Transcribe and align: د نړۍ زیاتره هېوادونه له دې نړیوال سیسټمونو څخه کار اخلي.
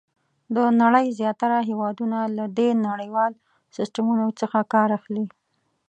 د 0.55 0.57
نړۍ 0.81 1.07
زیاتره 1.19 1.57
هېوادونه 1.69 2.19
له 2.37 2.45
دې 2.57 2.69
نړیوال 2.87 3.31
سیسټمونو 3.75 4.25
څخه 4.39 4.59
کار 4.73 4.89
اخلي. 4.97 5.25